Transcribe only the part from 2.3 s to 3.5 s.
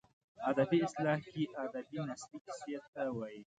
کیسې ته وايي.